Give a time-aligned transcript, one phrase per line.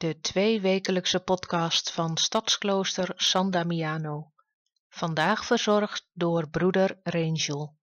[0.00, 4.32] de tweewekelijkse podcast van Stadsklooster San Damiano.
[4.88, 7.76] Vandaag verzorgd door broeder Rangel.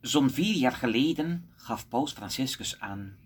[0.00, 3.18] Zo'n vier jaar geleden gaf Paus Franciscus aan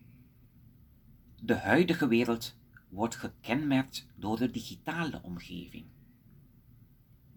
[1.43, 2.55] de huidige wereld
[2.89, 6.02] wordt gekenmerkt door de digitale omgeving.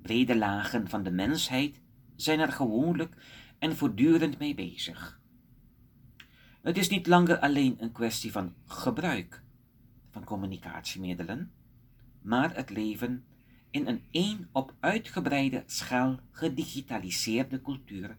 [0.05, 1.81] Brede lagen van de mensheid
[2.15, 3.15] zijn er gewoonlijk
[3.59, 5.21] en voortdurend mee bezig.
[6.61, 9.43] Het is niet langer alleen een kwestie van gebruik
[10.09, 11.51] van communicatiemiddelen,
[12.21, 13.25] maar het leven
[13.69, 18.17] in een één op uitgebreide schaal gedigitaliseerde cultuur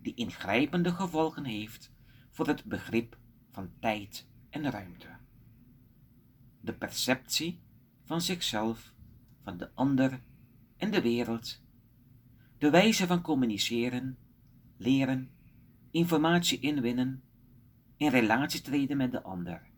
[0.00, 1.92] die ingrijpende gevolgen heeft
[2.30, 3.18] voor het begrip
[3.50, 5.08] van tijd en ruimte.
[6.60, 7.60] De perceptie
[8.04, 8.92] van zichzelf,
[9.42, 10.20] van de ander
[10.82, 11.60] en de wereld.
[12.58, 14.18] De wijze van communiceren,
[14.76, 15.30] leren,
[15.90, 17.22] informatie inwinnen,
[17.96, 19.70] in relatie treden met de ander.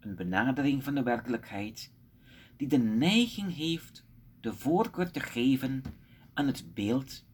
[0.00, 1.92] Een benadering van de werkelijkheid
[2.56, 4.06] die de neiging heeft
[4.40, 5.82] de voorkeur te geven
[6.34, 7.24] aan het beeld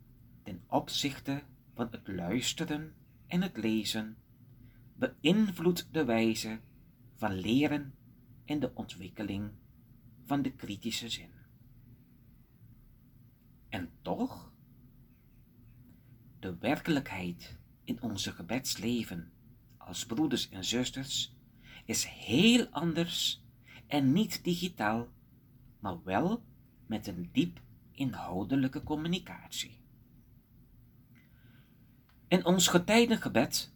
[0.43, 1.43] ten opzichte
[1.75, 2.95] van het luisteren
[3.27, 4.17] en het lezen
[4.95, 6.61] beïnvloedt de wijze
[7.17, 7.95] van leren
[8.45, 9.51] en de ontwikkeling
[10.25, 11.40] van de kritische zin.
[13.71, 14.53] En toch,
[16.39, 19.33] de werkelijkheid in onze gebedsleven
[19.77, 21.37] als broeders en zusters
[21.85, 23.45] is heel anders
[23.87, 25.09] en niet digitaal,
[25.78, 26.44] maar wel
[26.87, 27.61] met een diep
[27.93, 29.81] inhoudelijke communicatie.
[32.28, 33.73] In ons getijdengebed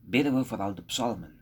[0.00, 1.40] bidden we vooral de psalmen.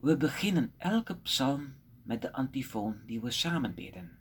[0.00, 4.17] We beginnen elke psalm met de antifoon die we samen bidden.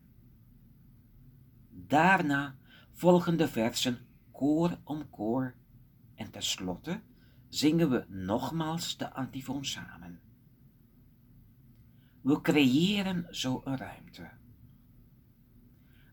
[1.86, 2.56] Daarna
[2.94, 3.98] volgen de versen
[4.32, 5.56] koor om koor
[6.16, 7.02] en tenslotte
[7.50, 10.20] zingen we nogmaals de antifoon samen.
[12.22, 14.30] We creëren zo een ruimte.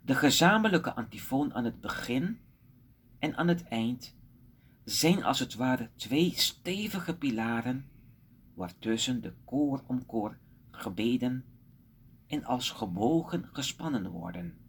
[0.03, 2.38] De gezamenlijke antifoon aan het begin
[3.19, 4.16] en aan het eind
[4.84, 7.88] zijn als het ware twee stevige pilaren,
[8.54, 10.38] waartussen de koor om koor
[10.70, 11.44] gebeden
[12.26, 14.63] en als gebogen gespannen worden.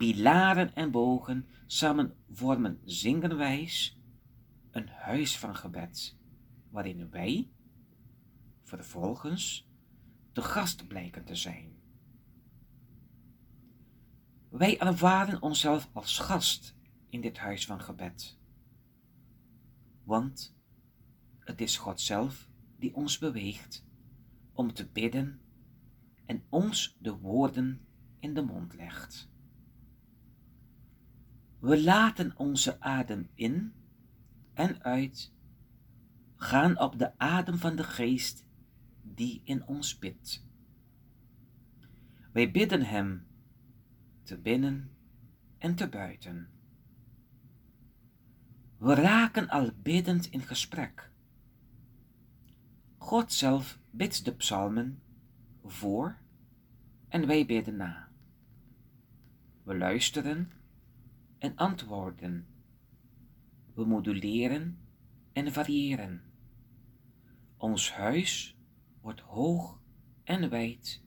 [0.00, 4.00] Pilaren en bogen samen vormen zingenwijs
[4.70, 6.16] een huis van gebed,
[6.70, 7.50] waarin wij
[8.62, 9.68] vervolgens
[10.32, 11.72] de gast blijken te zijn.
[14.48, 16.76] Wij ervaren onszelf als gast
[17.08, 18.38] in dit huis van gebed.
[20.04, 20.56] Want
[21.38, 23.86] het is God zelf die ons beweegt
[24.52, 25.40] om te bidden
[26.26, 27.86] en ons de woorden
[28.18, 29.30] in de mond legt.
[31.60, 33.72] We laten onze adem in
[34.54, 35.32] en uit
[36.36, 38.44] gaan op de adem van de geest
[39.02, 40.46] die in ons bidt.
[42.32, 43.26] Wij bidden Hem
[44.22, 44.90] te binnen
[45.58, 46.48] en te buiten.
[48.78, 51.10] We raken al biddend in gesprek.
[52.96, 55.02] God zelf bidt de psalmen
[55.64, 56.16] voor
[57.08, 58.08] en wij bidden na.
[59.62, 60.50] We luisteren
[61.40, 62.46] en antwoorden.
[63.74, 64.78] We moduleren
[65.32, 66.22] en variëren.
[67.56, 68.56] Ons huis
[69.00, 69.80] wordt hoog
[70.24, 71.02] en wijd.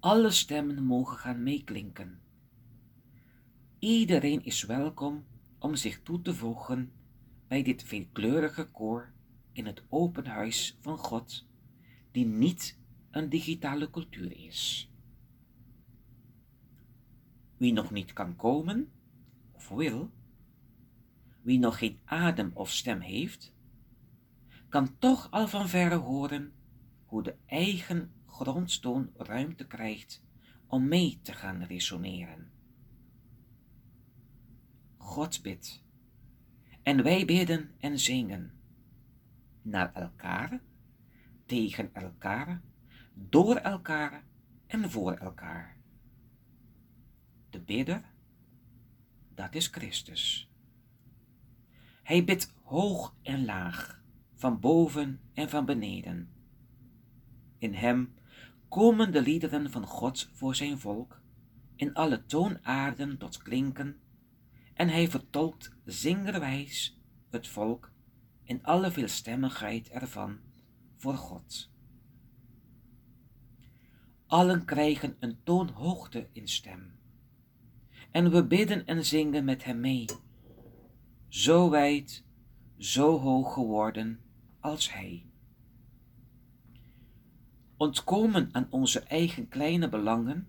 [0.00, 2.20] Alle stemmen mogen gaan meeklinken.
[3.78, 5.24] Iedereen is welkom
[5.58, 6.92] om zich toe te voegen
[7.48, 9.12] bij dit veelkleurige koor
[9.52, 11.46] in het open huis van God,
[12.10, 12.78] die niet
[13.10, 14.90] een digitale cultuur is.
[17.56, 18.92] Wie nog niet kan komen
[19.58, 20.10] of wil,
[21.42, 23.54] wie nog geen adem of stem heeft,
[24.68, 26.52] kan toch al van verre horen
[27.04, 30.22] hoe de eigen grondstoon ruimte krijgt
[30.66, 32.50] om mee te gaan resoneren.
[34.96, 35.84] God bidt.
[36.82, 38.52] En wij bidden en zingen.
[39.62, 40.60] Naar elkaar,
[41.46, 42.62] tegen elkaar,
[43.14, 44.24] door elkaar
[44.66, 45.76] en voor elkaar.
[47.50, 48.16] De bidder,
[49.38, 50.50] dat is Christus.
[52.02, 54.02] Hij bidt hoog en laag,
[54.34, 56.32] van boven en van beneden.
[57.58, 58.14] In hem
[58.68, 61.20] komen de liederen van God voor zijn volk,
[61.74, 63.96] in alle toonaarden tot klinken,
[64.74, 67.00] en hij vertolkt zingerwijs
[67.30, 67.92] het volk
[68.42, 70.38] in alle veelstemmigheid ervan
[70.96, 71.70] voor God.
[74.26, 76.98] Allen krijgen een toonhoogte in stem.
[78.10, 80.04] En we bidden en zingen met hem mee.
[81.28, 82.24] Zo wijd,
[82.76, 84.20] zo hoog geworden
[84.60, 85.26] als hij.
[87.76, 90.48] Ontkomen aan onze eigen kleine belangen,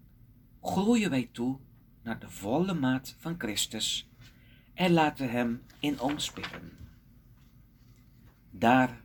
[0.62, 1.60] groeien wij toe
[2.04, 4.10] naar de volle maat van Christus
[4.74, 6.78] en laten hem in ons bidden.
[8.52, 9.04] Daar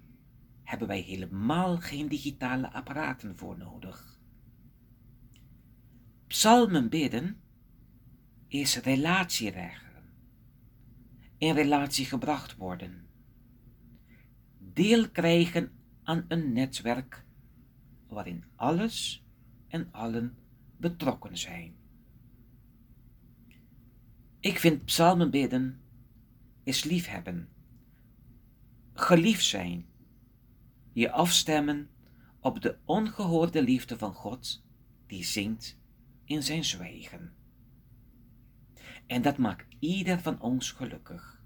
[0.63, 4.19] hebben wij helemaal geen digitale apparaten voor nodig.
[6.27, 7.41] Psalmen bidden
[8.61, 10.05] is relatie regelen,
[11.39, 13.07] in relatie gebracht worden,
[14.59, 15.73] deel krijgen
[16.03, 17.25] aan een netwerk
[18.09, 19.25] waarin alles
[19.69, 20.37] en allen
[20.77, 21.77] betrokken zijn.
[24.41, 25.81] Ik vind psalmen bidden
[26.63, 27.49] is liefhebben,
[28.93, 29.87] geliefd zijn,
[30.93, 31.91] je afstemmen
[32.41, 34.65] op de ongehoorde liefde van God
[35.07, 35.79] die zingt
[36.25, 37.43] in zijn zwijgen.
[39.07, 41.43] En dat maakt ieder van ons gelukkig.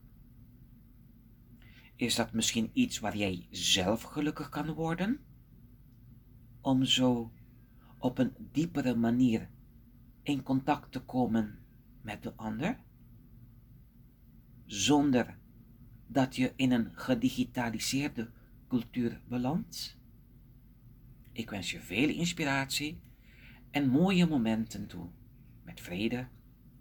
[1.97, 5.21] Is dat misschien iets waar jij zelf gelukkig kan worden?
[6.61, 7.33] Om zo
[7.99, 9.51] op een diepere manier
[10.23, 11.59] in contact te komen
[12.03, 12.79] met de ander?
[14.67, 15.39] Zonder
[16.07, 18.31] dat je in een gedigitaliseerde
[18.69, 19.99] cultuur belandt?
[21.33, 23.01] Ik wens je veel inspiratie
[23.71, 25.09] en mooie momenten toe,
[25.65, 26.29] met vrede